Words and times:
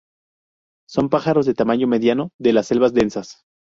Son 0.89 1.09
pájaros 1.09 1.45
de 1.45 1.53
tamaño 1.53 1.85
mediano 1.85 2.31
de 2.39 2.53
las 2.53 2.65
selvas 2.69 2.95
densas. 2.95 3.43